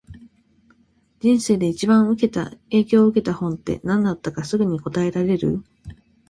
[1.19, 2.17] 人生で一番影
[2.85, 5.63] 響を受けた本って、何だったかすぐに答えられる？